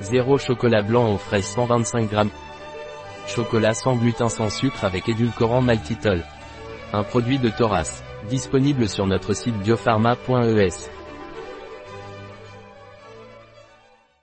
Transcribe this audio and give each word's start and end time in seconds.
0 0.00 0.38
chocolat 0.38 0.82
blanc 0.82 1.14
aux 1.14 1.18
fraises 1.18 1.46
125 1.46 2.10
g. 2.10 2.16
Chocolat 3.26 3.74
sans 3.74 3.96
gluten 3.96 4.28
sans 4.28 4.50
sucre 4.50 4.84
avec 4.84 5.08
édulcorant 5.08 5.62
maltitol. 5.62 6.22
Un 6.92 7.02
produit 7.02 7.38
de 7.38 7.48
Thoras. 7.48 8.02
Disponible 8.28 8.88
sur 8.88 9.06
notre 9.06 9.34
site 9.34 9.56
biopharma.es. 9.58 10.95